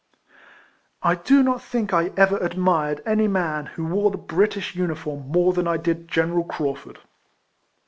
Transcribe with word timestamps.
I 1.03 1.13
do 1.13 1.43
not 1.43 1.61
think 1.61 1.93
I 1.93 2.11
ever 2.17 2.37
admired 2.37 3.03
any 3.05 3.27
man 3.27 3.67
who 3.67 3.85
wore 3.85 4.09
the 4.09 4.17
British 4.17 4.73
uniform 4.73 5.29
more 5.29 5.53
than 5.53 5.67
I 5.67 5.77
did 5.77 6.07
General 6.07 6.43
Craufurd. 6.43 6.97